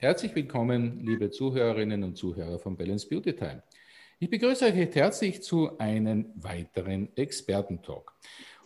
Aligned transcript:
Herzlich 0.00 0.34
willkommen, 0.34 1.04
liebe 1.04 1.30
Zuhörerinnen 1.30 2.04
und 2.04 2.16
Zuhörer 2.16 2.58
von 2.58 2.76
Balance 2.76 3.08
Beauty 3.08 3.34
Time. 3.34 3.62
Ich 4.20 4.30
begrüße 4.30 4.64
euch 4.64 4.74
recht 4.74 4.94
herzlich 4.94 5.42
zu 5.42 5.76
einem 5.78 6.26
weiteren 6.36 7.08
Expertentalk. 7.16 8.12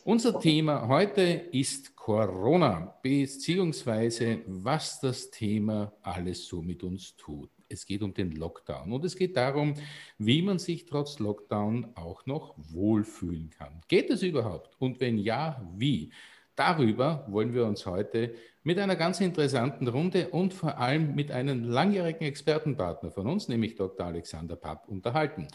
Unser 0.04 0.38
Thema 0.38 0.88
heute 0.88 1.22
ist 1.52 1.96
Corona, 1.96 2.98
beziehungsweise 3.02 4.40
was 4.46 5.00
das 5.00 5.30
Thema 5.30 5.92
alles 6.02 6.46
so 6.46 6.60
mit 6.60 6.82
uns 6.82 7.16
tut. 7.16 7.50
Es 7.72 7.86
geht 7.86 8.02
um 8.02 8.14
den 8.14 8.32
Lockdown 8.32 8.92
und 8.92 9.04
es 9.04 9.16
geht 9.16 9.36
darum, 9.36 9.74
wie 10.18 10.42
man 10.42 10.58
sich 10.58 10.86
trotz 10.86 11.18
Lockdown 11.18 11.92
auch 11.94 12.26
noch 12.26 12.54
wohlfühlen 12.58 13.50
kann. 13.50 13.80
Geht 13.88 14.10
es 14.10 14.22
überhaupt? 14.22 14.76
Und 14.78 15.00
wenn 15.00 15.18
ja, 15.18 15.66
wie? 15.76 16.12
Darüber 16.54 17.26
wollen 17.30 17.54
wir 17.54 17.64
uns 17.64 17.86
heute 17.86 18.34
mit 18.62 18.78
einer 18.78 18.96
ganz 18.96 19.20
interessanten 19.20 19.88
Runde 19.88 20.28
und 20.28 20.52
vor 20.52 20.78
allem 20.78 21.14
mit 21.14 21.30
einem 21.30 21.64
langjährigen 21.64 22.26
Expertenpartner 22.26 23.10
von 23.10 23.26
uns, 23.26 23.48
nämlich 23.48 23.74
Dr. 23.74 24.06
Alexander 24.06 24.56
Papp, 24.56 24.86
unterhalten. 24.86 25.48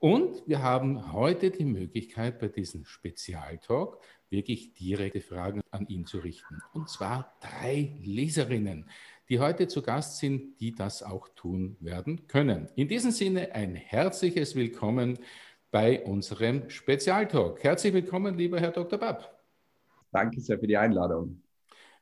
Und 0.00 0.42
wir 0.48 0.60
haben 0.60 1.12
heute 1.12 1.52
die 1.52 1.64
Möglichkeit, 1.64 2.40
bei 2.40 2.48
diesem 2.48 2.84
Spezialtalk 2.84 3.98
wirklich 4.30 4.72
direkte 4.72 5.20
Fragen 5.20 5.60
an 5.70 5.86
ihn 5.86 6.06
zu 6.06 6.18
richten. 6.18 6.60
Und 6.72 6.88
zwar 6.88 7.36
drei 7.40 7.96
Leserinnen, 8.02 8.90
die 9.32 9.40
heute 9.40 9.66
zu 9.66 9.80
Gast 9.80 10.18
sind, 10.18 10.60
die 10.60 10.74
das 10.74 11.02
auch 11.02 11.26
tun 11.34 11.78
werden 11.80 12.28
können. 12.28 12.68
In 12.76 12.86
diesem 12.86 13.12
Sinne 13.12 13.54
ein 13.54 13.74
herzliches 13.74 14.54
Willkommen 14.54 15.18
bei 15.70 16.04
unserem 16.04 16.68
Spezialtalk. 16.68 17.64
Herzlich 17.64 17.94
willkommen, 17.94 18.36
lieber 18.36 18.60
Herr 18.60 18.72
Dr. 18.72 18.98
Papp. 18.98 19.42
Danke 20.10 20.38
sehr 20.38 20.58
für 20.58 20.66
die 20.66 20.76
Einladung. 20.76 21.40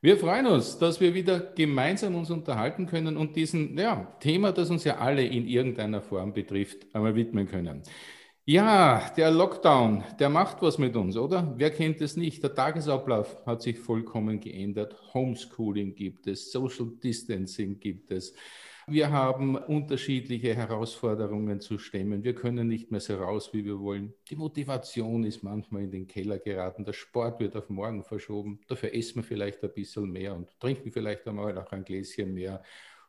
Wir 0.01 0.17
freuen 0.17 0.45
uns, 0.45 0.77
dass 0.77 0.99
wir 0.99 1.13
wieder 1.13 1.39
gemeinsam 1.39 2.15
uns 2.15 2.29
unterhalten 2.29 2.85
können 2.85 3.15
und 3.15 3.37
diesem 3.37 3.77
ja, 3.77 4.13
Thema, 4.19 4.51
das 4.51 4.69
uns 4.69 4.83
ja 4.83 4.97
alle 4.97 5.25
in 5.25 5.47
irgendeiner 5.47 6.01
Form 6.01 6.33
betrifft, 6.33 6.93
einmal 6.93 7.15
widmen 7.15 7.47
können. 7.47 7.81
Ja, 8.45 9.11
der 9.15 9.29
Lockdown, 9.29 10.03
der 10.19 10.29
macht 10.29 10.63
was 10.63 10.79
mit 10.79 10.95
uns, 10.95 11.15
oder? 11.15 11.53
Wer 11.57 11.69
kennt 11.69 12.01
es 12.01 12.17
nicht? 12.17 12.41
Der 12.41 12.55
Tagesablauf 12.55 13.45
hat 13.45 13.61
sich 13.61 13.77
vollkommen 13.77 14.39
geändert. 14.39 14.95
Homeschooling 15.13 15.93
gibt 15.93 16.25
es, 16.25 16.51
Social 16.51 16.87
Distancing 17.03 17.79
gibt 17.79 18.09
es. 18.09 18.33
Wir 18.87 19.11
haben 19.11 19.55
unterschiedliche 19.55 20.55
Herausforderungen 20.55 21.61
zu 21.61 21.77
stemmen. 21.77 22.23
Wir 22.23 22.33
können 22.33 22.67
nicht 22.67 22.89
mehr 22.89 22.99
so 22.99 23.15
raus, 23.15 23.51
wie 23.53 23.63
wir 23.63 23.79
wollen. 23.79 24.15
Die 24.31 24.35
Motivation 24.35 25.23
ist 25.23 25.43
manchmal 25.43 25.83
in 25.83 25.91
den 25.91 26.07
Keller 26.07 26.39
geraten. 26.39 26.83
Der 26.83 26.93
Sport 26.93 27.39
wird 27.39 27.55
auf 27.55 27.69
morgen 27.69 28.03
verschoben. 28.03 28.59
Dafür 28.67 28.91
essen 28.95 29.17
wir 29.17 29.23
vielleicht 29.23 29.63
ein 29.63 29.71
bisschen 29.71 30.11
mehr 30.11 30.35
und 30.35 30.49
trinken 30.59 30.91
vielleicht 30.91 31.27
einmal 31.27 31.55
auch 31.59 31.71
ein 31.71 31.83
Gläschen 31.83 32.33
mehr. 32.33 32.63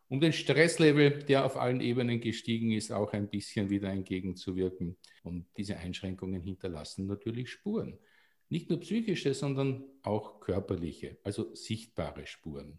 Um 0.08 0.20
den 0.20 0.32
Stresslevel, 0.32 1.22
der 1.24 1.44
auf 1.44 1.56
allen 1.56 1.80
Ebenen 1.80 2.20
gestiegen 2.20 2.70
ist, 2.72 2.92
auch 2.92 3.12
ein 3.12 3.28
bisschen 3.28 3.70
wieder 3.70 3.88
entgegenzuwirken. 3.90 4.96
Und 5.22 5.46
diese 5.56 5.76
Einschränkungen 5.78 6.42
hinterlassen 6.42 7.06
natürlich 7.06 7.50
Spuren. 7.50 7.98
Nicht 8.48 8.68
nur 8.68 8.80
psychische, 8.80 9.32
sondern 9.32 9.84
auch 10.02 10.40
körperliche, 10.40 11.16
also 11.22 11.54
sichtbare 11.54 12.26
Spuren. 12.26 12.76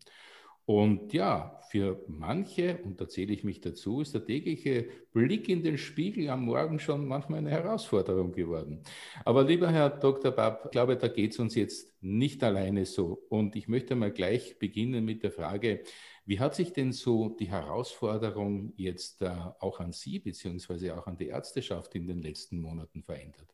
Und 0.66 1.11
ja, 1.11 1.59
für 1.69 2.06
manche, 2.08 2.78
und 2.83 3.02
da 3.02 3.09
zähle 3.09 3.33
ich 3.33 3.44
mich 3.44 3.59
dazu, 3.59 4.00
ist 4.00 4.14
der 4.14 4.23
tägliche 4.23 4.88
Blick 5.11 5.50
in 5.50 5.61
den 5.61 5.78
Spiegel 5.78 6.30
am 6.30 6.45
Morgen 6.45 6.80
schon 6.80 7.05
manchmal 7.05 7.39
eine 7.39 7.52
Herausforderung 7.52 8.31
geworden. 8.31 8.81
Aber 9.25 9.44
lieber 9.44 9.70
Herr 9.70 9.89
Dr. 9.89 10.31
Bab, 10.31 10.66
ich 10.66 10.72
glaube, 10.72 10.95
da 10.95 11.09
geht 11.09 11.31
es 11.31 11.39
uns 11.39 11.55
jetzt 11.55 11.92
nicht 12.02 12.43
alleine 12.43 12.86
so. 12.86 13.26
Und 13.30 13.58
ich 13.58 13.67
möchte 13.67 13.95
mal 13.95 14.11
gleich 14.11 14.58
beginnen 14.58 15.04
mit 15.04 15.23
der 15.23 15.32
Frage, 15.32 15.83
wie 16.26 16.39
hat 16.39 16.55
sich 16.55 16.71
denn 16.71 16.93
so 16.93 17.30
die 17.30 17.49
Herausforderung 17.49 18.71
jetzt 18.77 19.21
äh, 19.21 19.32
auch 19.60 19.82
an 19.82 19.92
Sie 19.92 20.20
beziehungsweise 20.20 20.98
auch 20.98 21.08
an 21.08 21.17
die 21.17 21.27
Ärzteschaft 21.27 21.93
in 21.95 22.08
den 22.08 22.21
letzten 22.21 22.61
Monaten 22.61 23.04
verändert? 23.04 23.54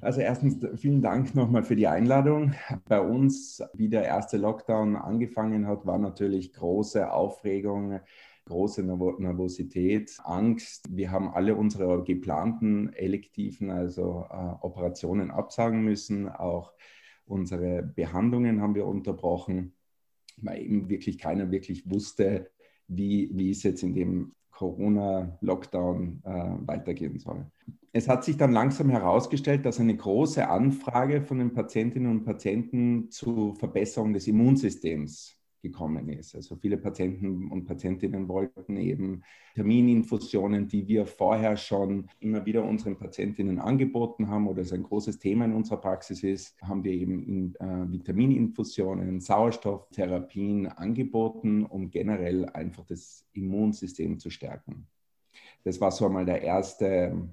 Also 0.00 0.20
erstens 0.20 0.64
vielen 0.80 1.02
Dank 1.02 1.34
nochmal 1.34 1.64
für 1.64 1.74
die 1.74 1.88
Einladung. 1.88 2.54
Bei 2.88 3.00
uns, 3.00 3.62
wie 3.74 3.88
der 3.88 4.04
erste 4.04 4.36
Lockdown 4.36 4.94
angefangen 4.94 5.66
hat, 5.66 5.86
war 5.86 5.98
natürlich 5.98 6.52
große 6.52 7.10
Aufregung, 7.10 7.98
große 8.44 8.84
Nervosität, 8.84 10.16
Angst. 10.22 10.86
Wir 10.88 11.10
haben 11.10 11.30
alle 11.30 11.56
unsere 11.56 12.04
geplanten 12.04 12.92
elektiven, 12.92 13.70
also 13.70 14.24
äh, 14.30 14.64
Operationen 14.64 15.32
absagen 15.32 15.82
müssen. 15.82 16.28
Auch 16.28 16.72
unsere 17.26 17.82
Behandlungen 17.82 18.60
haben 18.62 18.76
wir 18.76 18.86
unterbrochen, 18.86 19.74
weil 20.36 20.62
eben 20.62 20.88
wirklich 20.88 21.18
keiner 21.18 21.50
wirklich 21.50 21.90
wusste, 21.90 22.52
wie, 22.86 23.30
wie 23.34 23.50
es 23.50 23.64
jetzt 23.64 23.82
in 23.82 23.94
dem 23.94 24.32
Corona-Lockdown 24.58 26.22
äh, 26.24 26.66
weitergehen 26.66 27.20
soll. 27.20 27.46
Es 27.92 28.08
hat 28.08 28.24
sich 28.24 28.36
dann 28.36 28.50
langsam 28.50 28.90
herausgestellt, 28.90 29.64
dass 29.64 29.78
eine 29.78 29.96
große 29.96 30.48
Anfrage 30.48 31.22
von 31.22 31.38
den 31.38 31.52
Patientinnen 31.54 32.10
und 32.10 32.24
Patienten 32.24 33.08
zur 33.10 33.54
Verbesserung 33.54 34.12
des 34.12 34.26
Immunsystems 34.26 35.37
gekommen 35.60 36.08
ist. 36.08 36.34
Also 36.34 36.56
viele 36.56 36.76
Patienten 36.76 37.50
und 37.50 37.64
Patientinnen 37.64 38.28
wollten 38.28 38.76
eben 38.76 39.22
Termininfusionen, 39.54 40.68
die 40.68 40.86
wir 40.86 41.06
vorher 41.06 41.56
schon 41.56 42.08
immer 42.20 42.44
wieder 42.46 42.64
unseren 42.64 42.96
Patientinnen 42.96 43.58
angeboten 43.58 44.28
haben 44.28 44.46
oder 44.46 44.62
es 44.62 44.72
ein 44.72 44.82
großes 44.82 45.18
Thema 45.18 45.44
in 45.44 45.54
unserer 45.54 45.78
Praxis 45.78 46.22
ist, 46.22 46.60
haben 46.62 46.84
wir 46.84 46.92
eben 46.92 47.22
in, 47.22 47.54
äh, 47.56 47.92
Vitamininfusionen, 47.92 49.20
Sauerstofftherapien 49.20 50.66
angeboten, 50.66 51.64
um 51.64 51.90
generell 51.90 52.46
einfach 52.46 52.84
das 52.84 53.26
Immunsystem 53.32 54.18
zu 54.18 54.30
stärken. 54.30 54.86
Das 55.64 55.80
war 55.80 55.90
so 55.90 56.06
einmal 56.06 56.24
der 56.24 56.42
erste, 56.42 57.28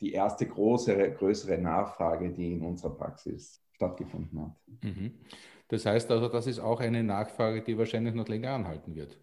die 0.00 0.12
erste 0.12 0.46
große, 0.46 1.12
größere 1.12 1.58
Nachfrage, 1.58 2.30
die 2.30 2.52
in 2.52 2.62
unserer 2.62 2.94
Praxis 2.94 3.61
stattgefunden 3.74 4.40
hat. 4.40 4.56
Mhm. 4.82 5.12
Das 5.68 5.86
heißt 5.86 6.10
also, 6.10 6.28
das 6.28 6.46
ist 6.46 6.58
auch 6.58 6.80
eine 6.80 7.02
Nachfrage, 7.02 7.62
die 7.62 7.78
wahrscheinlich 7.78 8.14
noch 8.14 8.28
länger 8.28 8.50
anhalten 8.50 8.94
wird. 8.94 9.18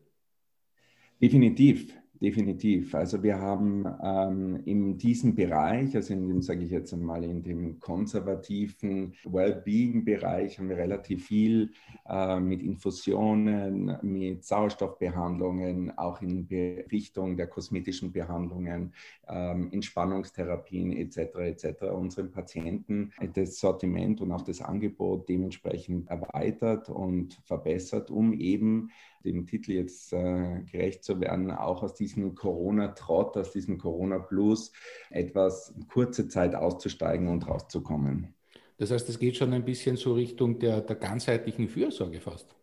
Definitiv. 1.22 1.94
Definitiv. 2.22 2.94
Also 2.96 3.24
wir 3.24 3.40
haben 3.40 3.86
ähm, 4.04 4.62
in 4.66 4.98
diesem 4.98 5.36
Bereich, 5.36 5.96
also 5.96 6.14
in 6.14 6.28
dem, 6.28 6.42
sage 6.42 6.66
ich 6.66 6.72
jetzt 6.72 6.94
einmal, 6.94 7.24
in 7.24 7.44
dem 7.44 7.80
konservativen 7.80 9.14
Wellbeing-Bereich 9.24 10.60
haben 10.60 10.68
wir 10.68 10.76
relativ 10.76 11.28
viel 11.28 11.72
äh, 12.10 12.38
mit 12.42 12.62
Infusionen, 12.62 13.98
mit 14.02 14.44
Sauerstoffbehandlungen, 14.44 15.98
auch 15.98 16.22
in 16.22 16.46
Richtung 16.92 17.38
der 17.38 17.48
kosmetischen 17.48 18.12
Behandlungen, 18.12 18.94
ähm, 19.30 19.70
Entspannungstherapien 19.72 20.92
etc. 20.92 21.18
etc. 21.36 21.84
unseren 21.84 22.32
Patienten 22.32 23.14
das 23.34 23.60
Sortiment 23.60 24.20
und 24.20 24.34
auch 24.34 24.42
das 24.42 24.60
Angebot 24.62 25.30
dementsprechend 25.30 26.10
erweitert 26.10 26.90
und 26.90 27.40
verbessert, 27.46 28.12
um 28.12 28.34
eben 28.34 28.90
dem 29.24 29.46
Titel 29.46 29.74
jetzt 29.74 30.14
äh, 30.14 30.62
gerecht 30.72 31.04
zu 31.04 31.20
werden, 31.20 31.52
auch 31.52 31.84
aus 31.84 31.94
diesem 31.94 32.09
Corona-Trott, 32.36 33.38
aus 33.38 33.52
diesem 33.52 33.78
Corona-Blues 33.78 34.72
etwas 35.10 35.74
kurze 35.92 36.28
Zeit 36.28 36.56
auszusteigen 36.56 37.28
und 37.28 37.48
rauszukommen. 37.48 38.36
Das 38.78 38.92
heißt, 38.92 39.10
es 39.10 39.20
geht 39.20 39.36
schon 39.36 39.54
ein 39.54 39.66
bisschen 39.66 39.98
so 39.98 40.14
Richtung 40.14 40.60
der, 40.60 40.82
der 40.82 40.96
ganzheitlichen 40.96 41.68
Fürsorge 41.68 42.22
fast. 42.22 42.59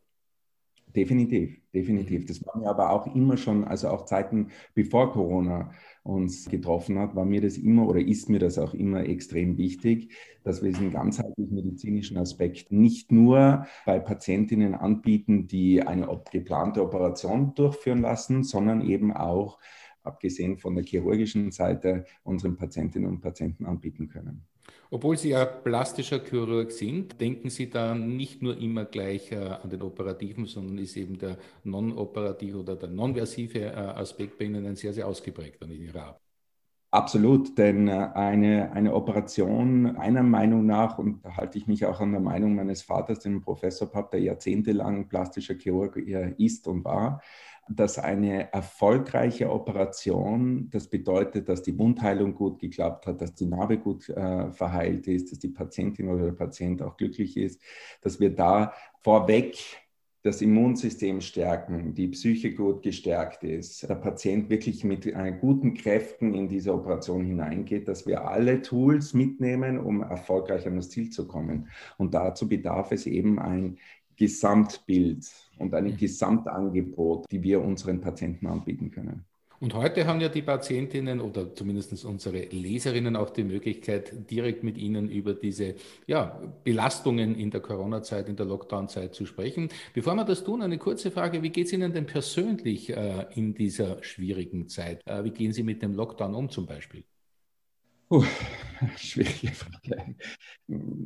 Definitiv, 0.96 1.60
definitiv. 1.74 2.24
Das 2.24 2.42
war 2.46 2.56
mir 2.56 2.70
aber 2.70 2.88
auch 2.88 3.14
immer 3.14 3.36
schon, 3.36 3.64
also 3.64 3.88
auch 3.88 4.06
Zeiten 4.06 4.48
bevor 4.72 5.12
Corona 5.12 5.72
uns 6.04 6.46
getroffen 6.48 6.98
hat, 6.98 7.14
war 7.14 7.26
mir 7.26 7.43
das 7.43 7.58
immer 7.58 7.87
oder 7.87 8.00
ist 8.00 8.31
mir 8.31 8.38
das 8.38 8.58
auch 8.58 8.72
immer 8.72 9.04
extrem 9.04 9.58
wichtig, 9.58 10.14
dass 10.43 10.62
wir 10.62 10.70
diesen 10.70 10.93
ganzheitlichen 10.93 11.54
medizinischen 11.54 12.16
Aspekt 12.16 12.72
nicht 12.72 13.12
nur 13.12 13.66
bei 13.84 13.98
Patientinnen 13.98 14.75
anbieten, 14.75 15.48
die 15.48 15.82
eine 15.82 16.08
geplante 16.32 16.82
Operation 16.82 17.52
durchführen 17.54 18.00
lassen, 18.00 18.42
sondern 18.42 18.81
eben 18.81 19.12
auch, 19.12 19.58
abgesehen 20.02 20.56
von 20.56 20.76
der 20.76 20.84
chirurgischen 20.84 21.50
Seite, 21.50 22.06
unseren 22.22 22.56
Patientinnen 22.56 23.10
und 23.10 23.20
Patienten 23.20 23.66
anbieten 23.66 24.08
können. 24.08 24.46
Obwohl 24.90 25.16
Sie 25.16 25.30
ja 25.30 25.44
plastischer 25.44 26.20
Chirurg 26.20 26.70
sind, 26.70 27.20
denken 27.20 27.50
Sie 27.50 27.68
da 27.68 27.94
nicht 27.94 28.42
nur 28.42 28.56
immer 28.58 28.84
gleich 28.84 29.32
äh, 29.32 29.36
an 29.36 29.68
den 29.68 29.82
operativen, 29.82 30.46
sondern 30.46 30.78
ist 30.78 30.96
eben 30.96 31.18
der 31.18 31.38
non-operative 31.64 32.58
oder 32.58 32.76
der 32.76 32.90
non-versive 32.90 33.60
äh, 33.60 33.74
Aspekt 33.74 34.38
bei 34.38 34.44
Ihnen 34.44 34.64
ein 34.66 34.76
sehr, 34.76 34.92
sehr 34.92 35.06
ausgeprägter 35.08 35.66
in 35.66 35.82
Ihrer 35.82 36.02
Arbeit. 36.02 36.20
Absolut, 36.92 37.58
denn 37.58 37.88
äh, 37.88 38.10
eine, 38.14 38.72
eine 38.72 38.94
Operation, 38.94 39.94
meiner 39.94 40.22
Meinung 40.22 40.64
nach, 40.64 40.98
und 40.98 41.22
da 41.24 41.36
halte 41.36 41.58
ich 41.58 41.66
mich 41.66 41.84
auch 41.84 42.00
an 42.00 42.12
der 42.12 42.20
Meinung 42.20 42.54
meines 42.54 42.82
Vaters, 42.82 43.18
dem 43.18 43.42
Professor 43.42 43.90
Papp, 43.90 44.12
der 44.12 44.20
jahrzehntelang 44.20 45.08
plastischer 45.08 45.54
Chirurg 45.54 45.96
ist 45.96 46.66
und 46.68 46.84
war, 46.84 47.20
dass 47.68 47.98
eine 47.98 48.52
erfolgreiche 48.52 49.50
Operation, 49.50 50.70
das 50.70 50.88
bedeutet, 50.88 51.48
dass 51.48 51.62
die 51.62 51.76
Wundheilung 51.78 52.34
gut 52.34 52.60
geklappt 52.60 53.06
hat, 53.06 53.20
dass 53.20 53.34
die 53.34 53.46
Narbe 53.46 53.78
gut 53.78 54.08
äh, 54.08 54.50
verheilt 54.52 55.08
ist, 55.08 55.32
dass 55.32 55.38
die 55.40 55.48
Patientin 55.48 56.08
oder 56.08 56.26
der 56.26 56.32
Patient 56.32 56.80
auch 56.82 56.96
glücklich 56.96 57.36
ist, 57.36 57.60
dass 58.02 58.20
wir 58.20 58.34
da 58.34 58.72
vorweg 59.02 59.56
das 60.26 60.42
Immunsystem 60.42 61.20
stärken, 61.20 61.94
die 61.94 62.08
Psyche 62.08 62.52
gut 62.52 62.82
gestärkt 62.82 63.44
ist, 63.44 63.88
der 63.88 63.94
Patient 63.94 64.50
wirklich 64.50 64.82
mit 64.82 65.06
äh, 65.06 65.32
guten 65.40 65.74
Kräften 65.74 66.34
in 66.34 66.48
diese 66.48 66.74
Operation 66.74 67.24
hineingeht, 67.24 67.86
dass 67.86 68.06
wir 68.06 68.26
alle 68.26 68.60
Tools 68.60 69.14
mitnehmen, 69.14 69.78
um 69.78 70.02
erfolgreich 70.02 70.66
an 70.66 70.76
das 70.76 70.90
Ziel 70.90 71.10
zu 71.10 71.28
kommen. 71.28 71.68
Und 71.96 72.14
dazu 72.14 72.48
bedarf 72.48 72.90
es 72.90 73.06
eben 73.06 73.38
ein 73.38 73.78
Gesamtbild 74.16 75.45
und 75.58 75.75
ein 75.75 75.97
Gesamtangebot, 75.97 77.26
die 77.31 77.43
wir 77.43 77.62
unseren 77.62 78.00
Patienten 78.00 78.47
anbieten 78.47 78.91
können. 78.91 79.25
Und 79.58 79.75
heute 79.75 80.06
haben 80.06 80.20
ja 80.20 80.29
die 80.29 80.43
Patientinnen 80.43 81.20
oder 81.20 81.55
zumindest 81.55 82.05
unsere 82.05 82.41
Leserinnen 82.41 83.17
auch 83.17 83.31
die 83.31 83.44
Möglichkeit, 83.44 84.31
direkt 84.31 84.62
mit 84.62 84.76
Ihnen 84.76 85.08
über 85.08 85.32
diese 85.32 85.76
ja, 86.06 86.41
Belastungen 86.62 87.35
in 87.35 87.50
der 87.50 87.61
Corona-Zeit, 87.61 88.29
in 88.29 88.37
der 88.37 88.44
Lockdown-Zeit 88.47 89.14
zu 89.14 89.25
sprechen. 89.25 89.70
Bevor 89.94 90.14
wir 90.14 90.25
das 90.25 90.44
tun, 90.44 90.61
eine 90.61 90.76
kurze 90.76 91.11
Frage. 91.11 91.43
Wie 91.43 91.50
geht 91.50 91.67
es 91.67 91.73
Ihnen 91.73 91.93
denn 91.93 92.06
persönlich 92.06 92.94
äh, 92.94 93.26
in 93.35 93.55
dieser 93.55 94.02
schwierigen 94.02 94.69
Zeit? 94.69 95.00
Äh, 95.06 95.25
wie 95.25 95.31
gehen 95.31 95.52
Sie 95.52 95.62
mit 95.62 95.81
dem 95.81 95.94
Lockdown 95.94 96.35
um 96.35 96.50
zum 96.50 96.67
Beispiel? 96.67 97.05
Puh, 98.08 98.25
schwierige 98.97 99.53
Frage. 99.53 100.14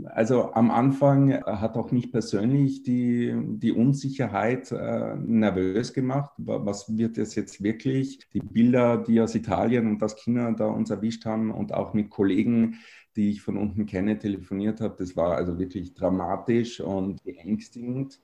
Also 0.04 0.52
am 0.52 0.70
Anfang 0.70 1.32
hat 1.44 1.76
auch 1.76 1.92
mich 1.92 2.12
persönlich 2.12 2.82
die, 2.82 3.34
die 3.58 3.72
Unsicherheit 3.72 4.70
äh, 4.72 5.16
nervös 5.16 5.94
gemacht. 5.94 6.32
Was 6.36 6.96
wird 6.96 7.16
es 7.18 7.34
jetzt 7.34 7.62
wirklich? 7.62 8.18
Die 8.34 8.40
Bilder, 8.40 8.98
die 8.98 9.20
aus 9.20 9.34
Italien 9.34 9.86
und 9.86 10.02
aus 10.02 10.16
China 10.16 10.52
da 10.52 10.66
uns 10.66 10.90
erwischt 10.90 11.24
haben 11.24 11.50
und 11.50 11.72
auch 11.72 11.94
mit 11.94 12.10
Kollegen, 12.10 12.78
die 13.16 13.30
ich 13.30 13.40
von 13.42 13.56
unten 13.56 13.86
kenne, 13.86 14.18
telefoniert 14.18 14.80
habe, 14.80 14.96
das 14.98 15.16
war 15.16 15.36
also 15.36 15.58
wirklich 15.58 15.94
dramatisch 15.94 16.80
und 16.80 17.24
beängstigend. 17.24 18.20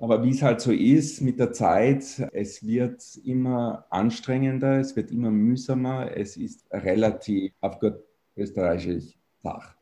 Aber 0.00 0.22
wie 0.22 0.30
es 0.30 0.42
halt 0.42 0.60
so 0.60 0.70
ist 0.70 1.20
mit 1.22 1.40
der 1.40 1.52
Zeit, 1.52 2.28
es 2.32 2.64
wird 2.64 3.02
immer 3.24 3.84
anstrengender, 3.90 4.78
es 4.78 4.94
wird 4.94 5.10
immer 5.10 5.30
mühsamer, 5.30 6.16
es 6.16 6.36
ist 6.36 6.64
relativ 6.70 7.52
auf 7.60 7.80
gut 7.80 7.94
österreichisch 8.36 9.18
Sach. 9.42 9.77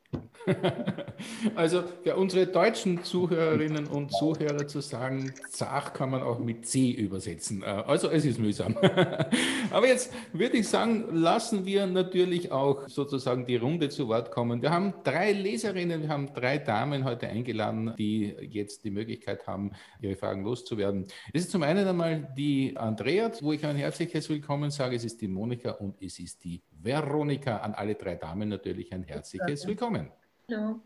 Also 1.55 1.83
für 2.03 2.17
unsere 2.17 2.47
deutschen 2.47 3.03
Zuhörerinnen 3.03 3.87
und 3.87 4.13
Zuhörer 4.13 4.67
zu 4.67 4.81
sagen, 4.81 5.33
Zach 5.51 5.93
kann 5.93 6.11
man 6.11 6.23
auch 6.23 6.39
mit 6.39 6.67
C 6.67 6.91
übersetzen. 6.91 7.63
Äh, 7.63 7.67
also 7.67 8.11
es 8.11 8.25
ist 8.25 8.39
mühsam. 8.39 8.77
Aber 9.71 9.87
jetzt 9.87 10.13
würde 10.33 10.59
ich 10.59 10.69
sagen, 10.69 11.07
lassen 11.13 11.65
wir 11.65 11.87
natürlich 11.87 12.53
auch 12.53 12.89
sozusagen 12.89 13.47
die 13.47 13.57
Runde 13.57 13.89
zu 13.89 14.09
Wort 14.09 14.31
kommen. 14.31 14.63
Wir 14.63 14.71
haben 14.71 14.95
drei 15.05 15.33
Leserinnen, 15.33 16.03
wir 16.03 16.09
haben 16.09 16.33
drei 16.35 16.59
Damen 16.59 17.05
heute 17.05 17.29
eingeladen, 17.29 17.95
die 17.99 18.35
jetzt 18.41 18.85
die 18.85 18.91
Möglichkeit 18.91 19.47
haben, 19.47 19.73
ihre 20.01 20.17
Fragen 20.17 20.45
loszuwerden. 20.45 21.07
Es 21.33 21.43
ist 21.43 21.51
zum 21.51 21.63
einen 21.63 21.87
einmal 21.87 22.33
die 22.37 22.77
Andrea, 22.77 23.31
wo 23.41 23.53
ich 23.53 23.65
ein 23.65 23.77
herzliches 23.77 24.29
Willkommen 24.29 24.71
sage. 24.71 24.97
Es 24.97 25.05
ist 25.05 25.21
die 25.21 25.29
Monika 25.29 25.73
und 25.73 26.01
es 26.03 26.19
ist 26.19 26.45
die 26.45 26.63
Veronika. 26.87 27.59
An 27.59 27.75
alle 27.75 27.97
drei 27.97 28.15
Damen 28.15 28.49
natürlich 28.49 28.93
ein 28.93 29.03
herzliches 29.03 29.67
Willkommen. 29.67 30.11
Hallo. 30.49 30.81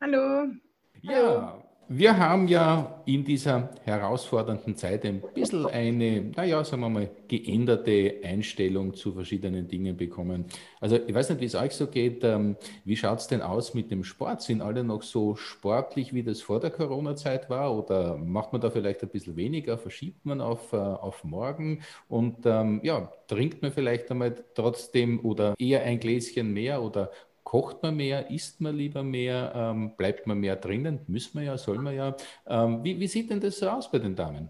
Hallo. 0.00 0.52
Ja, 1.00 1.65
wir 1.88 2.18
haben 2.18 2.48
ja 2.48 3.02
in 3.06 3.24
dieser 3.24 3.70
herausfordernden 3.84 4.74
Zeit 4.76 5.04
ein 5.04 5.22
bisschen 5.34 5.66
eine, 5.66 6.32
naja, 6.34 6.64
sagen 6.64 6.82
wir 6.82 6.88
mal, 6.88 7.10
geänderte 7.28 8.16
Einstellung 8.24 8.94
zu 8.94 9.12
verschiedenen 9.12 9.68
Dingen 9.68 9.96
bekommen. 9.96 10.46
Also 10.80 10.96
ich 10.96 11.14
weiß 11.14 11.30
nicht, 11.30 11.40
wie 11.40 11.44
es 11.44 11.54
euch 11.54 11.72
so 11.72 11.86
geht. 11.86 12.24
Ähm, 12.24 12.56
wie 12.84 12.96
schaut 12.96 13.20
es 13.20 13.28
denn 13.28 13.40
aus 13.40 13.74
mit 13.74 13.90
dem 13.92 14.02
Sport? 14.02 14.42
Sind 14.42 14.62
alle 14.62 14.82
noch 14.82 15.02
so 15.02 15.36
sportlich, 15.36 16.12
wie 16.12 16.24
das 16.24 16.40
vor 16.40 16.58
der 16.58 16.70
Corona-Zeit 16.70 17.48
war? 17.50 17.76
Oder 17.76 18.16
macht 18.16 18.52
man 18.52 18.60
da 18.60 18.70
vielleicht 18.70 19.02
ein 19.02 19.08
bisschen 19.08 19.36
weniger? 19.36 19.78
Verschiebt 19.78 20.26
man 20.26 20.40
auf, 20.40 20.72
äh, 20.72 20.76
auf 20.76 21.22
morgen? 21.22 21.82
Und 22.08 22.46
ähm, 22.46 22.80
ja, 22.82 23.12
trinkt 23.28 23.62
man 23.62 23.70
vielleicht 23.70 24.10
einmal 24.10 24.34
trotzdem 24.54 25.24
oder 25.24 25.54
eher 25.58 25.82
ein 25.82 26.00
Gläschen 26.00 26.52
mehr? 26.52 26.82
Oder 26.82 27.10
Kocht 27.46 27.80
man 27.84 27.96
mehr, 27.96 28.28
isst 28.28 28.60
man 28.60 28.76
lieber 28.76 29.04
mehr, 29.04 29.52
ähm, 29.54 29.96
bleibt 29.96 30.26
man 30.26 30.40
mehr 30.40 30.56
drinnen? 30.56 30.98
Müssen 31.06 31.38
wir 31.38 31.46
ja, 31.46 31.56
soll 31.56 31.78
man 31.78 31.94
ja. 31.94 32.16
Ähm, 32.44 32.82
wie, 32.82 32.98
wie, 32.98 33.06
sieht 33.06 33.30
denn 33.30 33.38
das 33.38 33.60
so 33.60 33.68
aus 33.68 33.88
bei 33.88 34.00
den 34.00 34.16
Damen? 34.16 34.48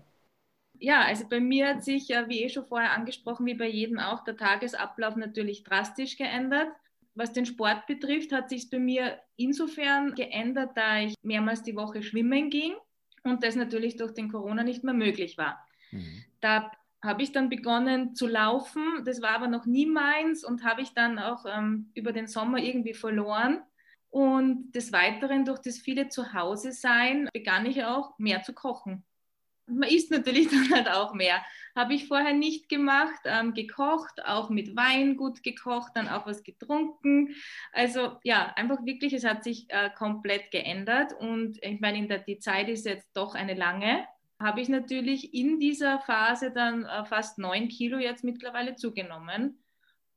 Ja, 0.78 1.02
also 1.02 1.28
bei 1.28 1.38
mir 1.38 1.69
hat 1.69 1.84
sich, 1.84 2.08
wie 2.08 2.43
eh 2.43 2.48
schon 2.48 2.64
vorher 2.64 2.93
angesprochen, 2.93 3.44
wie 3.44 3.52
bei 3.52 3.69
jedem 3.69 3.98
auch, 3.98 4.25
der 4.25 4.38
Tagesablauf 4.38 5.14
natürlich 5.16 5.62
drastisch 5.62 6.16
geändert. 6.16 6.69
Was 7.14 7.34
den 7.34 7.44
Sport 7.44 7.87
betrifft, 7.87 8.32
hat 8.32 8.48
sich 8.48 8.62
es 8.62 8.70
bei 8.70 8.78
mir 8.78 9.19
insofern 9.37 10.14
geändert, 10.14 10.70
da 10.75 11.00
ich 11.00 11.12
mehrmals 11.22 11.62
die 11.62 11.76
Woche 11.76 12.02
schwimmen 12.02 12.49
ging 12.49 12.72
und 13.25 13.44
das 13.44 13.56
natürlich 13.56 13.99
durch 13.99 14.14
den 14.14 14.32
Corona 14.32 14.62
nicht 14.62 14.84
mehr 14.84 14.94
möglich 14.94 15.37
war. 15.37 15.62
Mhm. 15.90 16.25
Da 16.40 16.72
habe 17.06 17.22
ich 17.22 17.32
dann 17.32 17.48
begonnen 17.48 18.14
zu 18.14 18.26
laufen. 18.26 18.82
Das 19.04 19.22
war 19.22 19.30
aber 19.30 19.48
noch 19.48 19.66
nie 19.66 19.86
meins 19.86 20.44
und 20.44 20.64
habe 20.64 20.82
ich 20.82 20.92
dann 20.92 21.18
auch 21.18 21.44
ähm, 21.46 21.90
über 21.94 22.12
den 22.12 22.26
Sommer 22.26 22.58
irgendwie 22.58 22.94
verloren. 22.94 23.62
Und 24.10 24.72
des 24.72 24.92
Weiteren, 24.92 25.44
durch 25.44 25.60
das 25.60 25.78
viele 25.78 26.08
Zuhause 26.08 26.72
sein, 26.72 27.28
begann 27.32 27.66
ich 27.66 27.84
auch 27.84 28.18
mehr 28.18 28.42
zu 28.42 28.52
kochen. 28.52 29.04
Man 29.66 29.88
isst 29.88 30.10
natürlich 30.10 30.48
dann 30.50 30.70
halt 30.72 30.88
auch 30.88 31.12
mehr. 31.12 31.44
Habe 31.74 31.94
ich 31.94 32.06
vorher 32.08 32.32
nicht 32.32 32.68
gemacht, 32.68 33.20
ähm, 33.24 33.52
gekocht, 33.52 34.24
auch 34.24 34.48
mit 34.48 34.76
Wein 34.76 35.16
gut 35.16 35.42
gekocht, 35.42 35.92
dann 35.94 36.08
auch 36.08 36.26
was 36.26 36.42
getrunken. 36.42 37.34
Also 37.72 38.16
ja, 38.22 38.52
einfach 38.56 38.84
wirklich, 38.84 39.12
es 39.12 39.24
hat 39.24 39.44
sich 39.44 39.66
äh, 39.68 39.90
komplett 39.90 40.50
geändert. 40.50 41.12
Und 41.12 41.62
ich 41.62 41.80
meine, 41.80 42.24
die 42.26 42.38
Zeit 42.38 42.68
ist 42.68 42.86
jetzt 42.86 43.10
doch 43.14 43.34
eine 43.34 43.54
lange 43.54 44.06
habe 44.38 44.60
ich 44.60 44.68
natürlich 44.68 45.32
in 45.34 45.58
dieser 45.58 45.98
Phase 46.00 46.50
dann 46.50 46.84
äh, 46.84 47.04
fast 47.04 47.38
neun 47.38 47.68
Kilo 47.68 47.98
jetzt 47.98 48.24
mittlerweile 48.24 48.76
zugenommen. 48.76 49.62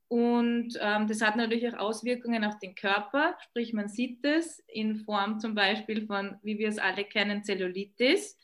Und 0.09 0.77
ähm, 0.81 1.07
das 1.07 1.21
hat 1.21 1.35
natürlich 1.35 1.69
auch 1.69 1.77
Auswirkungen 1.79 2.43
auf 2.43 2.57
den 2.57 2.73
Körper, 2.73 3.37
sprich 3.43 3.73
man 3.73 3.89
sieht 3.89 4.25
es 4.25 4.59
in 4.67 4.95
Form 4.97 5.39
zum 5.39 5.53
Beispiel 5.53 6.07
von, 6.07 6.37
wie 6.41 6.57
wir 6.57 6.67
es 6.67 6.79
alle 6.79 7.05
kennen, 7.05 7.43
Zellulitis. 7.43 8.35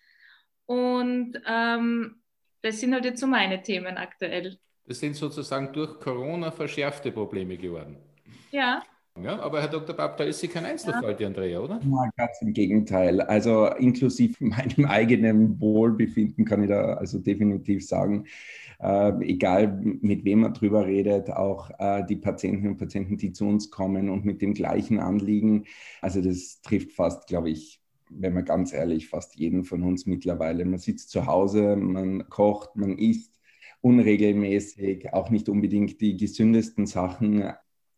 Und 0.68 1.42
ähm, 1.48 2.22
das 2.62 2.80
sind 2.80 2.94
halt 2.94 3.06
jetzt 3.06 3.20
so 3.20 3.28
meine 3.28 3.62
Themen 3.62 3.98
aktuell. 3.98 4.60
Das 4.88 5.00
sind 5.00 5.16
sozusagen 5.16 5.74
durch 5.74 6.00
Corona 6.00 6.52
verschärfte 6.52 7.12
Probleme 7.12 7.58
geworden. 7.58 7.98
Ja. 8.52 8.84
Ja, 9.24 9.40
aber 9.40 9.62
Herr 9.62 9.70
Dr. 9.70 9.96
Babb, 9.96 10.18
da 10.18 10.26
ist 10.26 10.42
sie 10.42 10.50
kein 10.50 10.66
Einzelfall, 10.66 11.12
ja. 11.12 11.14
die 11.14 11.26
Andrea, 11.26 11.60
oder? 11.62 11.80
Ja, 11.82 12.10
ganz 12.18 12.42
im 12.42 12.52
Gegenteil. 12.52 13.22
Also 13.22 13.68
inklusive 13.68 14.36
meinem 14.44 14.86
eigenen 14.86 15.60
Wohlbefinden 15.62 16.44
kann 16.44 16.64
ich 16.64 16.70
da 16.70 16.96
also 16.96 17.20
definitiv 17.20 17.88
sagen, 17.88 18.26
äh, 18.82 19.14
egal 19.22 19.80
mit 20.02 20.26
wem 20.26 20.42
man 20.42 20.54
drüber 20.54 20.86
redet, 20.86 21.30
auch 21.32 21.72
äh, 21.80 22.06
die 22.06 22.18
Patientinnen 22.18 22.74
und 22.74 22.78
Patienten, 22.78 23.16
die 23.18 23.32
zu 23.32 23.46
uns 23.46 23.72
kommen 23.72 24.10
und 24.10 24.26
mit 24.26 24.42
dem 24.42 24.54
gleichen 24.54 25.00
Anliegen, 25.00 25.64
also 26.02 26.22
das 26.22 26.62
trifft 26.62 26.92
fast, 26.92 27.28
glaube 27.28 27.50
ich, 27.50 27.82
wenn 28.10 28.34
man 28.34 28.44
ganz 28.44 28.74
ehrlich, 28.74 29.08
fast 29.08 29.36
jeden 29.36 29.64
von 29.64 29.82
uns 29.84 30.06
mittlerweile. 30.06 30.66
Man 30.66 30.80
sitzt 30.80 31.10
zu 31.10 31.26
Hause, 31.26 31.78
man 31.78 32.28
kocht, 32.30 32.76
man 32.76 32.98
isst 32.98 33.40
unregelmäßig, 33.80 35.14
auch 35.14 35.30
nicht 35.30 35.48
unbedingt 35.48 36.02
die 36.02 36.18
gesündesten 36.18 36.86
Sachen, 36.86 37.54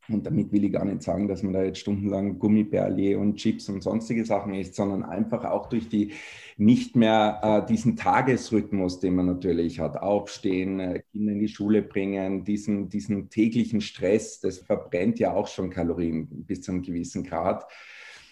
und 0.10 0.26
damit 0.26 0.52
will 0.52 0.64
ich 0.64 0.72
gar 0.72 0.86
nicht 0.86 1.04
sagen, 1.04 1.28
dass 1.28 1.44
man 1.44 1.54
da 1.54 1.64
jetzt 1.64 1.80
stundenlang 1.80 2.40
Gummibärle 2.40 3.18
und 3.18 3.36
Chips 3.36 3.70
und 3.70 3.84
sonstige 3.84 4.26
Sachen 4.26 4.54
isst, 4.54 4.76
sondern 4.76 5.04
einfach 5.04 5.44
auch 5.46 5.68
durch 5.68 5.90
die 5.90 6.14
nicht 6.58 6.96
mehr 6.96 7.40
äh, 7.44 7.66
diesen 7.68 7.96
Tagesrhythmus, 7.96 9.00
den 9.00 9.16
man 9.16 9.28
natürlich 9.28 9.80
hat, 9.80 9.98
aufstehen, 9.98 10.80
äh, 10.80 11.04
Kinder 11.12 11.34
in 11.34 11.40
die 11.40 11.48
Schule 11.48 11.82
bringen, 11.82 12.44
diesen, 12.44 12.90
diesen 12.90 13.30
täglichen 13.30 13.82
Stress, 13.82 14.40
das 14.40 14.60
verbrennt 14.60 15.20
ja 15.20 15.34
auch 15.34 15.48
schon 15.48 15.70
Kalorien 15.70 16.28
bis 16.46 16.62
zu 16.62 16.72
einem 16.72 16.82
gewissen 16.82 17.24
Grad. 17.24 17.66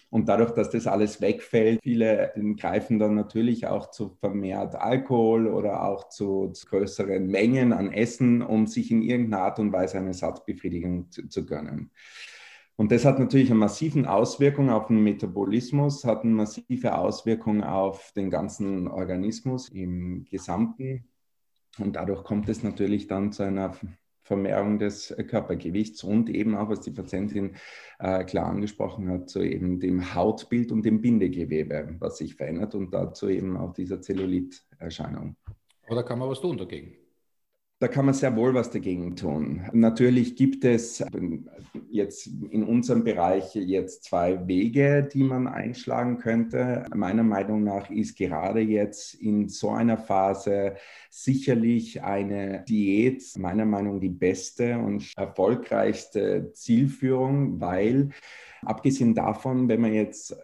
Und 0.09 0.29
dadurch, 0.29 0.51
dass 0.51 0.69
das 0.69 0.87
alles 0.87 1.19
wegfällt, 1.19 1.81
viele 1.83 2.31
greifen 2.57 2.99
dann 2.99 3.15
natürlich 3.15 3.67
auch 3.67 3.89
zu 3.89 4.09
vermehrt 4.09 4.75
Alkohol 4.75 5.47
oder 5.47 5.83
auch 5.83 6.09
zu, 6.09 6.49
zu 6.53 6.67
größeren 6.67 7.27
Mengen 7.27 7.73
an 7.73 7.91
Essen, 7.91 8.41
um 8.41 8.67
sich 8.67 8.91
in 8.91 9.01
irgendeiner 9.01 9.43
Art 9.43 9.59
und 9.59 9.73
Weise 9.73 9.97
eine 9.97 10.13
Satzbefriedigung 10.13 11.11
zu, 11.11 11.27
zu 11.27 11.45
gönnen. 11.45 11.91
Und 12.77 12.91
das 12.91 13.05
hat 13.05 13.19
natürlich 13.19 13.49
eine 13.49 13.59
massive 13.59 14.09
Auswirkung 14.09 14.69
auf 14.69 14.87
den 14.87 15.01
Metabolismus, 15.01 16.03
hat 16.03 16.23
eine 16.23 16.33
massive 16.33 16.97
Auswirkung 16.97 17.63
auf 17.63 18.11
den 18.13 18.29
ganzen 18.29 18.87
Organismus 18.87 19.69
im 19.69 20.25
Gesamten. 20.25 21.07
Und 21.77 21.95
dadurch 21.95 22.23
kommt 22.23 22.49
es 22.49 22.63
natürlich 22.63 23.07
dann 23.07 23.31
zu 23.31 23.43
einer 23.43 23.73
Vermehrung 24.25 24.79
des 24.79 25.11
äh, 25.11 25.23
Körpergewichts 25.23 26.03
und 26.03 26.29
eben 26.29 26.55
auch, 26.55 26.67
was 26.67 26.81
die 26.81 26.91
Patientin 26.91 27.55
äh, 27.99 28.23
klar 28.23 28.47
angesprochen 28.47 29.07
hat, 29.09 29.29
zu 29.29 29.41
eben 29.41 29.79
dem 29.79 30.15
Hautbild 30.15 30.71
und 30.71 30.83
dem 30.83 30.99
Bindegewebe, 30.99 31.95
was 31.99 32.17
sich 32.17 32.35
verändert 32.35 32.73
und 32.73 32.91
dazu 32.91 33.29
eben 33.29 33.55
auch 33.55 33.73
dieser 33.73 34.01
tun 34.01 34.65
dagegen? 34.79 35.37
Da 35.87 36.01
kann 36.01 36.17
man 36.17 36.27
was 36.27 36.41
tun 36.41 36.57
dagegen. 36.57 37.04
Da 37.79 37.89
kann 37.89 38.05
man 38.05 38.13
sehr 38.13 38.33
wohl 38.37 38.53
was 38.53 38.71
dagegen 38.71 39.17
tun. 39.17 39.65
Natürlich 39.73 40.37
gibt 40.37 40.63
es 40.63 41.03
jetzt 41.89 42.27
in 42.27 42.63
unserem 42.63 43.03
Bereich 43.03 43.53
jetzt 43.53 44.05
zwei 44.05 44.47
Wege, 44.47 45.03
die 45.11 45.23
man 45.23 45.47
einschlagen 45.47 46.17
könnte. 46.17 46.85
Meiner 46.95 47.23
Meinung 47.23 47.63
nach 47.65 47.89
ist 47.89 48.17
gerade 48.17 48.61
jetzt 48.61 49.15
in 49.15 49.49
so 49.49 49.71
einer 49.71 49.97
Phase 49.97 50.75
sicherlich 51.09 52.01
eine 52.01 52.63
Diät, 52.63 53.23
meiner 53.37 53.65
Meinung 53.65 53.95
nach 53.95 54.01
die 54.01 54.09
beste 54.09 54.77
und 54.77 55.11
erfolgreichste 55.17 56.53
Zielführung, 56.53 57.59
weil 57.59 58.11
Abgesehen 58.65 59.13
davon, 59.13 59.67
wenn 59.69 59.81
man 59.81 59.93
jetzt, 59.93 60.35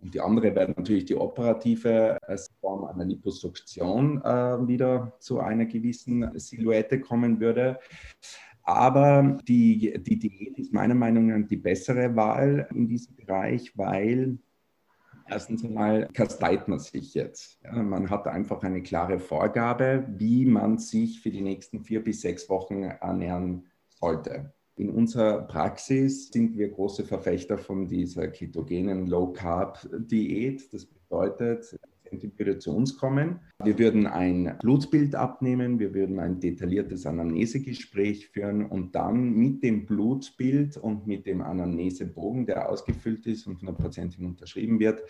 und 0.00 0.14
die 0.14 0.20
andere 0.20 0.54
wäre 0.54 0.72
natürlich 0.76 1.04
die 1.04 1.16
operative 1.16 2.18
Form 2.60 2.84
einer 2.84 3.04
Liposuktion 3.04 4.22
äh, 4.22 4.66
wieder 4.66 5.16
zu 5.18 5.40
einer 5.40 5.66
gewissen 5.66 6.30
Silhouette 6.38 7.00
kommen 7.00 7.40
würde. 7.40 7.78
Aber 8.62 9.38
die, 9.46 9.94
die 10.02 10.18
Diät 10.18 10.58
ist 10.58 10.72
meiner 10.72 10.94
Meinung 10.94 11.26
nach 11.26 11.46
die 11.46 11.56
bessere 11.56 12.16
Wahl 12.16 12.66
in 12.70 12.88
diesem 12.88 13.14
Bereich, 13.14 13.76
weil 13.76 14.38
erstens 15.28 15.64
einmal 15.64 16.08
kasteit 16.12 16.66
man 16.68 16.78
sich 16.78 17.14
jetzt. 17.14 17.58
Ja, 17.62 17.82
man 17.82 18.08
hat 18.08 18.26
einfach 18.26 18.62
eine 18.62 18.82
klare 18.82 19.18
Vorgabe, 19.18 20.06
wie 20.16 20.46
man 20.46 20.78
sich 20.78 21.20
für 21.20 21.30
die 21.30 21.42
nächsten 21.42 21.84
vier 21.84 22.02
bis 22.02 22.22
sechs 22.22 22.48
Wochen 22.48 22.84
ernähren 22.84 23.66
sollte. 23.88 24.54
In 24.76 24.90
unserer 24.90 25.42
Praxis 25.42 26.30
sind 26.32 26.56
wir 26.56 26.68
große 26.68 27.04
Verfechter 27.04 27.58
von 27.58 27.86
dieser 27.86 28.26
ketogenen 28.28 29.06
Low-Carb-Diät. 29.06 30.72
Das 30.72 30.86
bedeutet, 30.86 31.78
Patientin 32.14 32.38
würde 32.38 32.58
zu 32.58 32.74
uns 32.74 32.96
kommen. 32.96 33.40
Wir 33.62 33.78
würden 33.78 34.06
ein 34.06 34.56
Blutbild 34.60 35.14
abnehmen, 35.14 35.78
wir 35.78 35.92
würden 35.94 36.18
ein 36.18 36.40
detailliertes 36.40 37.06
Anamnesegespräch 37.06 38.28
führen 38.28 38.66
und 38.66 38.94
dann 38.94 39.32
mit 39.34 39.62
dem 39.62 39.86
Blutbild 39.86 40.76
und 40.76 41.06
mit 41.06 41.26
dem 41.26 41.40
Anamnesebogen, 41.40 42.44
der 42.46 42.68
ausgefüllt 42.68 43.24
ist 43.26 43.46
und 43.46 43.58
von 43.58 43.66
der 43.66 43.74
Patientin 43.74 44.26
unterschrieben 44.26 44.80
wird, 44.80 45.02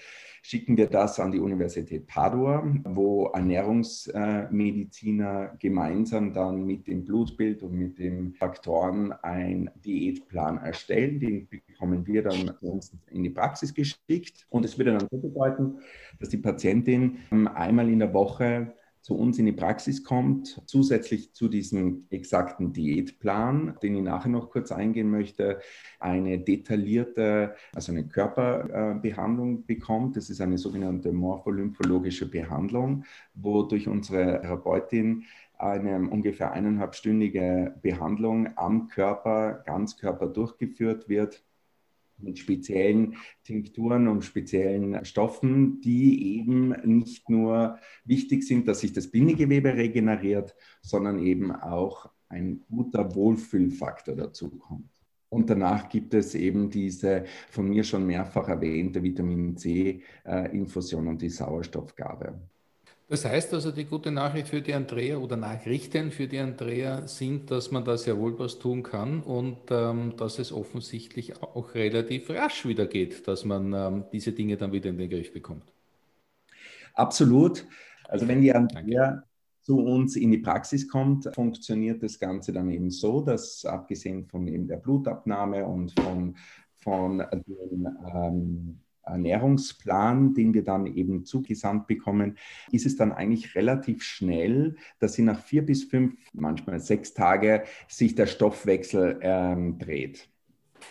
schicken 0.42 0.76
wir 0.76 0.88
das 0.88 1.18
an 1.18 1.32
die 1.32 1.40
Universität 1.40 2.06
Padua, 2.06 2.62
wo 2.84 3.28
Ernährungsmediziner 3.28 5.56
gemeinsam 5.58 6.34
dann 6.34 6.64
mit 6.64 6.86
dem 6.86 7.04
Blutbild 7.04 7.62
und 7.62 7.72
mit 7.72 7.98
den 7.98 8.34
Faktoren 8.34 9.12
einen 9.12 9.70
Diätplan 9.84 10.58
erstellen. 10.58 11.18
Den 11.18 11.48
bekommen 11.74 12.06
wir 12.06 12.22
dann 12.22 12.50
uns 12.60 12.96
in 13.10 13.24
die 13.24 13.30
Praxis 13.30 13.74
geschickt 13.74 14.46
und 14.48 14.64
es 14.64 14.78
würde 14.78 14.92
dann 14.92 15.08
so 15.10 15.18
bedeuten, 15.18 15.78
dass 16.20 16.28
die 16.28 16.38
Patientin 16.38 17.18
einmal 17.54 17.88
in 17.88 17.98
der 17.98 18.14
Woche 18.14 18.74
zu 19.00 19.18
uns 19.18 19.38
in 19.38 19.44
die 19.44 19.52
Praxis 19.52 20.02
kommt, 20.02 20.62
zusätzlich 20.64 21.34
zu 21.34 21.48
diesem 21.48 22.06
exakten 22.08 22.72
Diätplan, 22.72 23.76
den 23.82 23.96
ich 23.96 24.02
nachher 24.02 24.30
noch 24.30 24.48
kurz 24.48 24.72
eingehen 24.72 25.10
möchte, 25.10 25.60
eine 26.00 26.38
detaillierte, 26.38 27.54
also 27.74 27.92
eine 27.92 28.08
Körperbehandlung 28.08 29.66
bekommt. 29.66 30.16
Das 30.16 30.30
ist 30.30 30.40
eine 30.40 30.56
sogenannte 30.56 31.12
morpholymphologische 31.12 32.30
Behandlung, 32.30 33.04
wo 33.34 33.62
durch 33.64 33.88
unsere 33.88 34.40
Therapeutin 34.40 35.24
eine 35.58 36.08
ungefähr 36.08 36.52
eineinhalbstündige 36.52 37.74
Behandlung 37.82 38.56
am 38.56 38.88
Körper, 38.88 39.62
ganz 39.66 39.98
Körper 39.98 40.28
durchgeführt 40.28 41.10
wird 41.10 41.44
mit 42.18 42.38
speziellen 42.38 43.16
Tinkturen 43.44 44.08
und 44.08 44.24
speziellen 44.24 45.04
Stoffen, 45.04 45.80
die 45.80 46.38
eben 46.38 46.70
nicht 46.84 47.28
nur 47.28 47.78
wichtig 48.04 48.44
sind, 48.44 48.68
dass 48.68 48.80
sich 48.80 48.92
das 48.92 49.10
Bindegewebe 49.10 49.74
regeneriert, 49.74 50.54
sondern 50.82 51.18
eben 51.18 51.52
auch 51.52 52.10
ein 52.28 52.64
guter 52.68 53.14
Wohlfühlfaktor 53.14 54.16
dazu 54.16 54.50
kommt. 54.50 54.88
Und 55.28 55.50
danach 55.50 55.88
gibt 55.88 56.14
es 56.14 56.34
eben 56.36 56.70
diese 56.70 57.24
von 57.50 57.68
mir 57.68 57.82
schon 57.82 58.06
mehrfach 58.06 58.48
erwähnte 58.48 59.02
Vitamin 59.02 59.56
C-Infusion 59.56 61.06
äh, 61.06 61.10
und 61.10 61.22
die 61.22 61.28
Sauerstoffgabe. 61.28 62.40
Das 63.06 63.24
heißt 63.26 63.52
also, 63.52 63.70
die 63.70 63.84
gute 63.84 64.10
Nachricht 64.10 64.48
für 64.48 64.62
die 64.62 64.72
Andrea 64.72 65.18
oder 65.18 65.36
Nachrichten 65.36 66.10
für 66.10 66.26
die 66.26 66.38
Andrea 66.38 67.06
sind, 67.06 67.50
dass 67.50 67.70
man 67.70 67.84
da 67.84 67.98
sehr 67.98 68.18
wohl 68.18 68.38
was 68.38 68.58
tun 68.58 68.82
kann 68.82 69.22
und 69.22 69.58
ähm, 69.70 70.16
dass 70.16 70.38
es 70.38 70.52
offensichtlich 70.52 71.42
auch 71.42 71.74
relativ 71.74 72.30
rasch 72.30 72.64
wieder 72.64 72.86
geht, 72.86 73.28
dass 73.28 73.44
man 73.44 73.74
ähm, 73.74 74.04
diese 74.10 74.32
Dinge 74.32 74.56
dann 74.56 74.72
wieder 74.72 74.88
in 74.88 74.96
den 74.96 75.10
Griff 75.10 75.32
bekommt. 75.32 75.70
Absolut. 76.94 77.66
Also 78.08 78.26
wenn 78.26 78.40
die 78.40 78.54
Andrea 78.54 79.10
Danke. 79.10 79.22
zu 79.60 79.80
uns 79.80 80.16
in 80.16 80.30
die 80.30 80.38
Praxis 80.38 80.88
kommt, 80.88 81.28
funktioniert 81.34 82.02
das 82.02 82.18
Ganze 82.18 82.54
dann 82.54 82.70
eben 82.70 82.90
so, 82.90 83.20
dass 83.20 83.66
abgesehen 83.66 84.24
von 84.26 84.48
eben 84.48 84.66
der 84.66 84.76
Blutabnahme 84.78 85.66
und 85.66 85.92
von, 86.00 86.36
von 86.76 87.18
den 87.18 87.86
ähm, 88.14 88.80
Ernährungsplan, 89.06 90.34
den 90.34 90.54
wir 90.54 90.64
dann 90.64 90.86
eben 90.86 91.24
zugesandt 91.24 91.86
bekommen, 91.86 92.36
ist 92.72 92.86
es 92.86 92.96
dann 92.96 93.12
eigentlich 93.12 93.54
relativ 93.54 94.02
schnell, 94.02 94.76
dass 94.98 95.14
sie 95.14 95.22
nach 95.22 95.40
vier 95.40 95.64
bis 95.64 95.84
fünf, 95.84 96.14
manchmal 96.32 96.80
sechs 96.80 97.14
Tage 97.14 97.64
sich 97.88 98.14
der 98.14 98.26
Stoffwechsel 98.26 99.18
ähm, 99.22 99.78
dreht. 99.78 100.28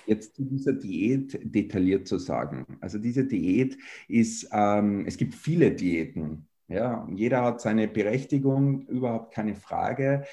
Jetzt 0.06 0.36
zu 0.36 0.44
dieser 0.44 0.74
Diät 0.74 1.40
detailliert 1.44 2.08
zu 2.08 2.18
sagen. 2.18 2.66
Also 2.82 2.98
diese 2.98 3.26
Diät 3.26 3.78
ist, 4.08 4.50
ähm, 4.52 5.06
es 5.06 5.18
gibt 5.18 5.36
viele 5.36 5.72
Diäten. 5.72 6.48
Ja, 6.68 7.08
jeder 7.14 7.44
hat 7.44 7.62
seine 7.62 7.88
Berechtigung, 7.88 8.88
überhaupt 8.88 9.34
keine 9.34 9.56
Frage. 9.56 10.24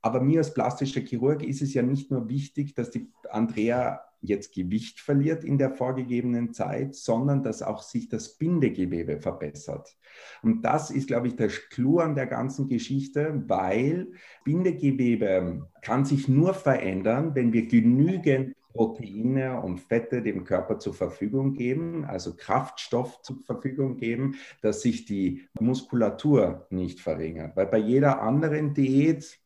Aber 0.00 0.20
mir 0.20 0.38
als 0.38 0.54
plastischer 0.54 1.00
Chirurg 1.00 1.42
ist 1.42 1.62
es 1.62 1.74
ja 1.74 1.82
nicht 1.82 2.10
nur 2.10 2.28
wichtig, 2.28 2.74
dass 2.74 2.90
die 2.90 3.10
Andrea 3.30 4.00
jetzt 4.20 4.54
Gewicht 4.54 5.00
verliert 5.00 5.44
in 5.44 5.58
der 5.58 5.70
vorgegebenen 5.70 6.52
Zeit, 6.52 6.94
sondern 6.94 7.42
dass 7.42 7.62
auch 7.62 7.82
sich 7.82 8.08
das 8.08 8.36
Bindegewebe 8.36 9.20
verbessert. 9.20 9.96
Und 10.42 10.62
das 10.62 10.90
ist, 10.90 11.06
glaube 11.08 11.28
ich, 11.28 11.36
der 11.36 11.48
Clou 11.48 11.98
an 12.00 12.14
der 12.14 12.26
ganzen 12.26 12.68
Geschichte, 12.68 13.44
weil 13.46 14.08
Bindegewebe 14.44 15.68
kann 15.82 16.04
sich 16.04 16.28
nur 16.28 16.54
verändern, 16.54 17.34
wenn 17.34 17.52
wir 17.52 17.66
genügend 17.66 18.54
Proteine 18.72 19.60
und 19.60 19.80
Fette 19.80 20.22
dem 20.22 20.44
Körper 20.44 20.78
zur 20.78 20.94
Verfügung 20.94 21.54
geben, 21.54 22.04
also 22.04 22.36
Kraftstoff 22.36 23.22
zur 23.22 23.38
Verfügung 23.44 23.96
geben, 23.96 24.36
dass 24.62 24.82
sich 24.82 25.04
die 25.04 25.48
Muskulatur 25.58 26.66
nicht 26.70 27.00
verringert. 27.00 27.56
Weil 27.56 27.66
bei 27.66 27.78
jeder 27.78 28.22
anderen 28.22 28.74
Diät, 28.74 29.40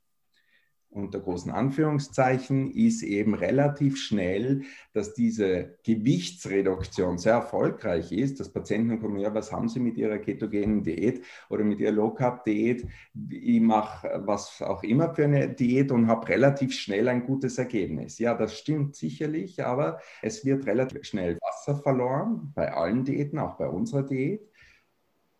unter 0.92 1.20
großen 1.20 1.50
Anführungszeichen, 1.50 2.70
ist 2.70 3.02
eben 3.02 3.34
relativ 3.34 3.96
schnell, 3.98 4.62
dass 4.92 5.14
diese 5.14 5.78
Gewichtsreduktion 5.84 7.18
sehr 7.18 7.34
erfolgreich 7.34 8.12
ist, 8.12 8.40
dass 8.40 8.52
Patienten 8.52 9.00
kommen, 9.00 9.18
ja, 9.18 9.34
was 9.34 9.52
haben 9.52 9.68
Sie 9.68 9.80
mit 9.80 9.96
Ihrer 9.96 10.18
ketogenen 10.18 10.82
Diät 10.82 11.24
oder 11.48 11.64
mit 11.64 11.80
Ihrer 11.80 11.92
Low-Carb-Diät? 11.92 12.86
Ich 13.30 13.60
mache 13.60 14.22
was 14.24 14.60
auch 14.62 14.82
immer 14.82 15.14
für 15.14 15.24
eine 15.24 15.48
Diät 15.48 15.90
und 15.92 16.06
habe 16.06 16.28
relativ 16.28 16.74
schnell 16.74 17.08
ein 17.08 17.24
gutes 17.24 17.58
Ergebnis. 17.58 18.18
Ja, 18.18 18.34
das 18.34 18.58
stimmt 18.58 18.96
sicherlich, 18.96 19.64
aber 19.64 20.00
es 20.20 20.44
wird 20.44 20.66
relativ 20.66 21.04
schnell 21.04 21.38
Wasser 21.40 21.76
verloren 21.76 22.52
bei 22.54 22.72
allen 22.72 23.04
Diäten, 23.04 23.38
auch 23.38 23.56
bei 23.56 23.68
unserer 23.68 24.02
Diät. 24.02 24.51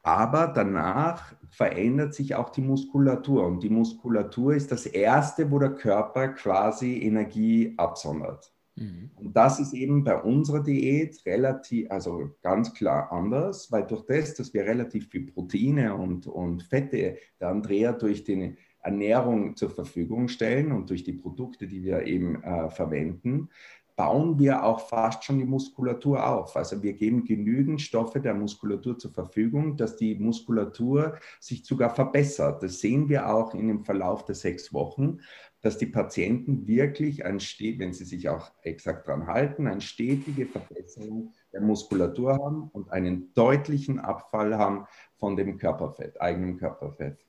Aber 0.03 0.49
danach 0.49 1.35
verändert 1.51 2.15
sich 2.15 2.35
auch 2.35 2.51
die 2.51 2.63
Muskulatur. 2.63 3.47
Und 3.47 3.63
die 3.63 3.71
Muskulatur 3.71 4.55
ist 4.55 4.73
das 4.73 4.87
Erste, 4.87 5.51
wo 5.51 5.59
der 5.59 5.75
Körper 5.75 6.29
quasi 6.29 6.99
Energie 7.03 7.75
absondert. 7.77 8.53
Mhm. 8.77 9.11
Und 9.17 9.37
das 9.37 9.61
ist 9.61 9.75
eben 9.75 10.03
bei 10.03 10.21
unserer 10.21 10.63
Diät 10.63 11.21
relativ, 11.27 11.91
also 11.91 12.31
ganz 12.43 12.73
klar 12.75 13.13
anders, 13.13 13.71
weil 13.71 13.87
durch 13.87 14.05
das, 14.07 14.35
dass 14.35 14.53
wir 14.55 14.65
relativ 14.65 15.09
viel 15.09 15.27
Proteine 15.27 15.95
und, 15.95 16.27
und 16.27 16.63
Fette 16.65 17.19
der 17.41 17.49
Andrea 17.49 17.93
durch 17.93 18.25
die 18.25 18.57
Ernährung 18.83 19.55
zur 19.57 19.71
Verfügung 19.71 20.29
stellen 20.29 20.73
und 20.73 20.91
durch 20.91 21.05
die 21.05 21.13
Produkte, 21.13 21.69
die 21.69 21.85
wir 21.85 22.05
eben 22.07 22.43
äh, 22.43 22.69
verwenden, 22.71 23.51
bauen 23.97 24.39
wir 24.39 24.65
auch 24.65 24.81
fast 24.89 25.25
schon 25.25 25.39
die 25.39 25.45
Muskulatur 25.45 26.27
auf. 26.27 26.57
Also 26.57 26.83
wir 26.83 26.95
geben 26.95 27.25
genügend 27.25 27.81
Stoffe 27.81 28.21
der 28.21 28.35
Muskulatur 28.35 28.99
zur 28.99 29.13
Verfügung, 29.13 29.77
dass 29.77 29.97
die 29.97 30.15
Muskulatur 30.15 31.19
sich 31.41 31.65
sogar 31.65 31.91
verbessert. 31.91 32.63
Das 32.63 32.81
sehen 32.81 33.09
wir 33.09 33.29
auch 33.33 33.55
in 33.55 33.69
dem 33.69 33.85
Verlauf 33.85 34.25
der 34.25 34.35
sechs 34.35 34.73
Wochen, 34.73 35.19
dass 35.61 35.79
die 35.79 35.87
Patienten 35.87 36.67
wirklich, 36.67 37.25
ein 37.25 37.39
wenn 37.39 37.93
sie 37.93 38.05
sich 38.05 38.29
auch 38.29 38.51
exakt 38.63 39.07
dran 39.07 39.27
halten, 39.27 39.67
eine 39.67 39.81
stetige 39.81 40.47
Verbesserung 40.47 41.33
der 41.53 41.61
Muskulatur 41.61 42.35
haben 42.35 42.69
und 42.73 42.91
einen 42.91 43.33
deutlichen 43.35 44.01
Abfall 44.01 44.57
haben 44.57 44.87
von 45.17 45.37
dem 45.37 45.59
Körperfett, 45.59 46.21
eigenem 46.21 46.57
Körperfett. 46.57 47.25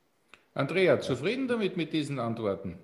Andrea, 0.55 0.99
zufrieden 0.99 1.47
damit 1.47 1.77
mit 1.77 1.93
diesen 1.93 2.19
Antworten? 2.19 2.79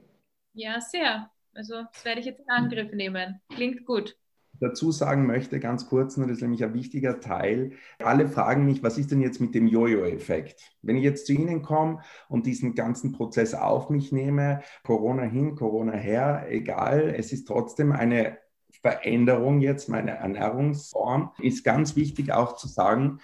Ja, 0.53 0.81
sehr. 0.81 1.29
Also 1.53 1.83
das 1.91 2.05
werde 2.05 2.19
ich 2.21 2.25
jetzt 2.25 2.39
in 2.39 2.49
Angriff 2.49 2.91
nehmen. 2.93 3.41
Klingt 3.49 3.85
gut. 3.85 4.15
dazu 4.59 4.91
sagen 4.91 5.25
möchte, 5.25 5.59
ganz 5.59 5.87
kurz, 5.87 6.17
und 6.17 6.23
das 6.23 6.37
ist 6.37 6.41
nämlich 6.41 6.63
ein 6.63 6.73
wichtiger 6.73 7.19
Teil. 7.19 7.71
Alle 7.99 8.27
fragen 8.27 8.65
mich, 8.65 8.83
was 8.83 8.97
ist 8.97 9.11
denn 9.11 9.21
jetzt 9.21 9.39
mit 9.39 9.55
dem 9.55 9.67
Jojo-Effekt? 9.67 10.61
Wenn 10.81 10.97
ich 10.97 11.03
jetzt 11.03 11.27
zu 11.27 11.33
Ihnen 11.33 11.61
komme 11.61 12.01
und 12.27 12.45
diesen 12.45 12.75
ganzen 12.75 13.13
Prozess 13.13 13.53
auf 13.53 13.89
mich 13.89 14.11
nehme, 14.11 14.61
Corona 14.83 15.23
hin, 15.23 15.55
Corona 15.55 15.93
her, 15.93 16.45
egal, 16.49 17.13
es 17.15 17.31
ist 17.31 17.47
trotzdem 17.47 17.91
eine 17.91 18.37
Veränderung 18.81 19.61
jetzt 19.61 19.89
meiner 19.89 20.13
Ernährungsform, 20.13 21.31
ist 21.39 21.63
ganz 21.63 21.95
wichtig 21.95 22.31
auch 22.33 22.55
zu 22.55 22.67
sagen, 22.67 23.19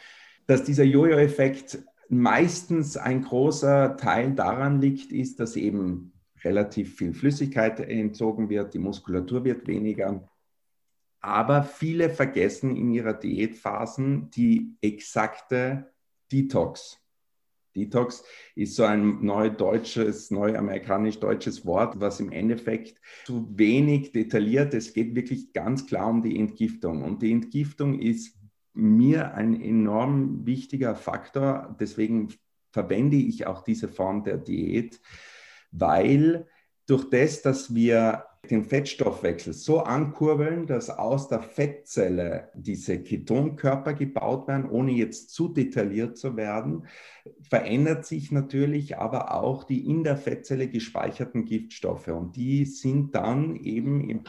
dass 0.47 0.63
dieser 0.63 0.83
Jojo-Effekt 0.83 1.79
meistens 2.07 2.97
ein 2.97 3.23
großer 3.23 3.97
Teil 3.97 4.33
daran 4.33 4.79
liegt, 4.79 5.11
ist, 5.11 5.39
dass 5.39 5.55
eben 5.55 6.13
relativ 6.45 6.95
viel 6.95 7.13
Flüssigkeit 7.13 7.79
entzogen 7.79 8.49
wird, 8.49 8.73
die 8.73 8.79
Muskulatur 8.79 9.43
wird 9.43 9.67
weniger. 9.67 10.29
Aber 11.19 11.63
viele 11.63 12.09
vergessen 12.09 12.75
in 12.75 12.91
ihrer 12.91 13.13
Diätphasen 13.13 14.29
die 14.29 14.75
exakte 14.81 15.91
Detox. 16.31 17.01
Detox 17.75 18.23
ist 18.55 18.75
so 18.75 18.83
ein 18.83 19.25
neudeutsches, 19.25 20.31
neuamerikanisch-deutsches 20.31 21.65
Wort, 21.65 21.99
was 21.99 22.19
im 22.19 22.31
Endeffekt 22.31 23.01
zu 23.25 23.49
wenig 23.57 24.11
detailliert. 24.13 24.73
Es 24.73 24.93
geht 24.93 25.15
wirklich 25.15 25.51
ganz 25.51 25.85
klar 25.85 26.07
um 26.07 26.21
die 26.21 26.39
Entgiftung. 26.39 27.03
Und 27.03 27.21
die 27.21 27.31
Entgiftung 27.31 27.99
ist 27.99 28.37
mir 28.73 29.33
ein 29.33 29.59
enorm 29.59 30.45
wichtiger 30.45 30.95
Faktor. 30.95 31.75
Deswegen 31.79 32.29
verwende 32.71 33.17
ich 33.17 33.47
auch 33.47 33.63
diese 33.63 33.87
Form 33.87 34.23
der 34.23 34.37
Diät, 34.37 35.01
weil 35.77 36.47
durch 36.87 37.09
das, 37.09 37.41
dass 37.41 37.73
wir 37.73 38.25
den 38.49 38.63
Fettstoffwechsel 38.63 39.53
so 39.53 39.79
ankurbeln, 39.79 40.67
dass 40.67 40.89
aus 40.89 41.27
der 41.27 41.41
Fettzelle 41.41 42.49
diese 42.53 43.01
Ketonkörper 43.01 43.93
gebaut 43.93 44.47
werden, 44.47 44.69
ohne 44.69 44.91
jetzt 44.91 45.31
zu 45.31 45.47
detailliert 45.47 46.17
zu 46.17 46.37
werden, 46.37 46.85
verändert 47.41 48.05
sich 48.05 48.31
natürlich 48.31 48.97
aber 48.97 49.33
auch 49.33 49.63
die 49.63 49.85
in 49.85 50.03
der 50.03 50.17
Fettzelle 50.17 50.67
gespeicherten 50.67 51.45
Giftstoffe. 51.45 52.07
Und 52.07 52.35
die 52.35 52.65
sind 52.65 53.15
dann 53.15 53.55
eben 53.55 54.07
im 54.09 54.23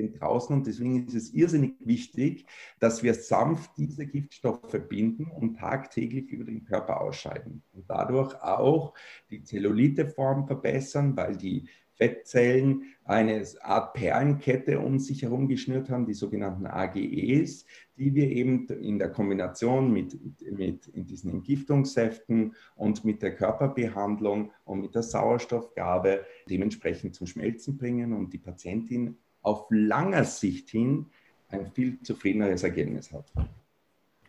System 0.00 0.12
draußen. 0.12 0.56
Und 0.56 0.66
deswegen 0.66 1.06
ist 1.06 1.14
es 1.14 1.32
irrsinnig 1.32 1.74
wichtig, 1.80 2.46
dass 2.78 3.02
wir 3.02 3.14
sanft 3.14 3.76
diese 3.76 4.06
Giftstoffe 4.06 4.80
binden 4.88 5.26
und 5.30 5.58
tagtäglich 5.58 6.30
über 6.30 6.44
den 6.44 6.64
Körper 6.64 7.00
ausscheiden 7.00 7.62
und 7.72 7.88
dadurch 7.88 8.34
auch 8.42 8.94
die 9.30 9.42
Zelluliteform 9.42 10.46
verbessern, 10.46 11.16
weil 11.16 11.36
die 11.36 11.68
Fettzellen 11.94 12.84
eine 13.04 13.44
Art 13.60 13.92
Perlenkette 13.92 14.80
um 14.80 14.98
sich 14.98 15.22
herum 15.22 15.48
geschnürt 15.48 15.90
haben, 15.90 16.06
die 16.06 16.14
sogenannten 16.14 16.66
AGEs, 16.66 17.66
die 17.98 18.14
wir 18.14 18.30
eben 18.30 18.66
in 18.68 18.98
der 18.98 19.10
Kombination 19.10 19.92
mit, 19.92 20.18
mit 20.50 20.86
in 20.86 21.04
diesen 21.04 21.30
Entgiftungssäften 21.30 22.54
und 22.74 23.04
mit 23.04 23.20
der 23.20 23.34
Körperbehandlung 23.34 24.50
und 24.64 24.80
mit 24.80 24.94
der 24.94 25.02
Sauerstoffgabe 25.02 26.24
dementsprechend 26.48 27.14
zum 27.14 27.26
Schmelzen 27.26 27.76
bringen 27.76 28.14
und 28.14 28.32
die 28.32 28.38
Patientin 28.38 29.18
auf 29.42 29.66
langer 29.70 30.24
Sicht 30.24 30.70
hin 30.70 31.06
ein 31.48 31.70
viel 31.72 32.00
zufriedeneres 32.02 32.62
Ergebnis 32.62 33.12
hat. 33.12 33.24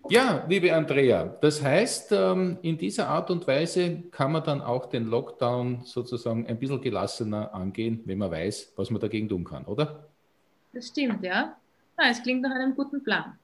Ja, 0.09 0.45
liebe 0.49 0.73
Andrea, 0.75 1.25
das 1.25 1.63
heißt, 1.63 2.11
ähm, 2.11 2.57
in 2.63 2.77
dieser 2.77 3.07
Art 3.07 3.29
und 3.29 3.47
Weise 3.47 4.01
kann 4.09 4.31
man 4.31 4.43
dann 4.43 4.61
auch 4.61 4.87
den 4.87 5.05
Lockdown 5.05 5.81
sozusagen 5.85 6.47
ein 6.47 6.57
bisschen 6.57 6.81
gelassener 6.81 7.53
angehen, 7.53 8.01
wenn 8.05 8.17
man 8.17 8.31
weiß, 8.31 8.73
was 8.75 8.89
man 8.89 8.99
dagegen 8.99 9.29
tun 9.29 9.43
kann, 9.43 9.65
oder? 9.65 10.07
Das 10.73 10.87
stimmt, 10.87 11.23
ja. 11.23 11.55
es 11.97 12.21
klingt 12.23 12.41
nach 12.41 12.55
einem 12.55 12.75
guten 12.75 13.03
Plan. 13.03 13.37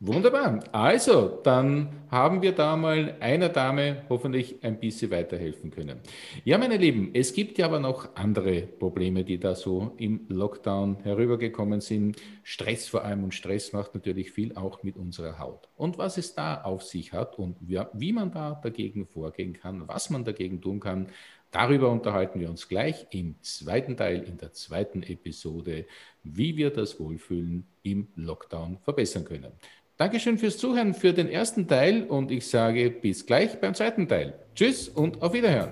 Wunderbar. 0.00 0.62
Also, 0.72 1.40
dann 1.44 2.04
haben 2.10 2.42
wir 2.42 2.52
da 2.52 2.76
mal 2.76 3.16
einer 3.20 3.48
Dame 3.48 4.02
hoffentlich 4.08 4.62
ein 4.62 4.78
bisschen 4.78 5.10
weiterhelfen 5.10 5.70
können. 5.70 6.00
Ja, 6.44 6.58
meine 6.58 6.76
Lieben, 6.76 7.10
es 7.14 7.32
gibt 7.32 7.58
ja 7.58 7.66
aber 7.66 7.80
noch 7.80 8.14
andere 8.16 8.62
Probleme, 8.62 9.24
die 9.24 9.38
da 9.38 9.54
so 9.54 9.94
im 9.96 10.26
Lockdown 10.28 10.98
herübergekommen 11.04 11.80
sind. 11.80 12.20
Stress 12.42 12.88
vor 12.88 13.04
allem 13.04 13.24
und 13.24 13.34
Stress 13.34 13.72
macht 13.72 13.94
natürlich 13.94 14.32
viel 14.32 14.54
auch 14.56 14.82
mit 14.82 14.96
unserer 14.96 15.38
Haut. 15.38 15.68
Und 15.76 15.96
was 15.96 16.18
es 16.18 16.34
da 16.34 16.62
auf 16.62 16.82
sich 16.82 17.12
hat 17.12 17.38
und 17.38 17.56
wie 17.60 18.12
man 18.12 18.30
da 18.30 18.60
dagegen 18.62 19.06
vorgehen 19.06 19.54
kann, 19.54 19.88
was 19.88 20.10
man 20.10 20.24
dagegen 20.24 20.60
tun 20.60 20.80
kann, 20.80 21.08
Darüber 21.54 21.88
unterhalten 21.92 22.40
wir 22.40 22.50
uns 22.50 22.66
gleich 22.66 23.06
im 23.10 23.40
zweiten 23.40 23.96
Teil, 23.96 24.24
in 24.24 24.38
der 24.38 24.52
zweiten 24.52 25.04
Episode, 25.04 25.86
wie 26.24 26.56
wir 26.56 26.70
das 26.70 26.98
Wohlfühlen 26.98 27.68
im 27.84 28.08
Lockdown 28.16 28.78
verbessern 28.82 29.24
können. 29.24 29.52
Dankeschön 29.96 30.38
fürs 30.38 30.58
Zuhören 30.58 30.92
für 30.92 31.12
den 31.12 31.28
ersten 31.28 31.68
Teil 31.68 32.02
und 32.02 32.32
ich 32.32 32.48
sage 32.48 32.90
bis 32.90 33.26
gleich 33.26 33.60
beim 33.60 33.74
zweiten 33.74 34.08
Teil. 34.08 34.34
Tschüss 34.56 34.88
und 34.88 35.22
auf 35.22 35.32
Wiederhören. 35.34 35.70